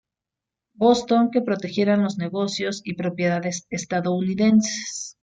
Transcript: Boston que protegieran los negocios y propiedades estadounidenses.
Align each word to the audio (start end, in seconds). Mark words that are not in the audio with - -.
Boston 0.73 1.29
que 1.29 1.43
protegieran 1.43 2.01
los 2.01 2.17
negocios 2.17 2.81
y 2.83 2.95
propiedades 2.95 3.67
estadounidenses. 3.69 5.19